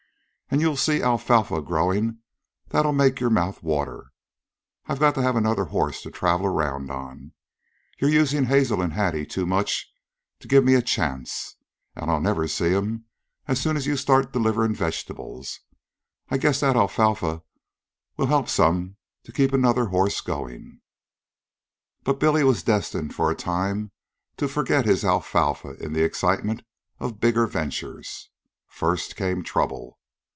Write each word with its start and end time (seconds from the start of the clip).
An' 0.53 0.59
you'll 0.59 0.75
see 0.75 1.01
alfalfa 1.01 1.61
growin' 1.61 2.19
that'll 2.67 2.91
make 2.91 3.21
your 3.21 3.29
mouth 3.29 3.63
water. 3.63 4.11
I 4.85 4.95
gotta 4.95 5.21
have 5.21 5.37
another 5.37 5.63
horse 5.63 6.01
to 6.01 6.11
travel 6.11 6.45
around 6.45 6.91
on. 6.91 7.31
You're 8.01 8.09
usin' 8.09 8.47
Hazel 8.47 8.83
an' 8.83 8.91
Hattie 8.91 9.25
too 9.25 9.45
much 9.45 9.89
to 10.41 10.49
give 10.49 10.65
me 10.65 10.73
a 10.73 10.81
chance; 10.81 11.55
an' 11.95 12.09
I'll 12.09 12.19
never 12.19 12.49
see 12.49 12.75
'm 12.75 13.05
as 13.47 13.61
soon 13.61 13.77
as 13.77 13.87
you 13.87 13.95
start 13.95 14.33
deliverin' 14.33 14.75
vegetables. 14.75 15.61
I 16.27 16.35
guess 16.37 16.59
that 16.59 16.75
alfalfa'll 16.75 17.45
help 18.19 18.49
some 18.49 18.97
to 19.23 19.31
keep 19.31 19.53
another 19.53 19.85
horse 19.85 20.19
goin'." 20.19 20.81
But 22.03 22.19
Billy 22.19 22.43
was 22.43 22.61
destined 22.61 23.15
for 23.15 23.31
a 23.31 23.35
time 23.35 23.91
to 24.35 24.49
forget 24.49 24.83
his 24.83 25.05
alfalfa 25.05 25.81
in 25.81 25.93
the 25.93 26.03
excitement 26.03 26.63
of 26.99 27.21
bigger 27.21 27.47
ventures. 27.47 28.31
First, 28.67 29.15
came 29.15 29.43
trouble. 29.45 29.99